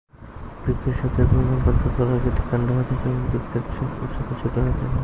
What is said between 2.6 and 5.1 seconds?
হয়ে থাকে এবং বৃক্ষের চেয়ে উচ্চতায় ছোট হয়ে থাকে।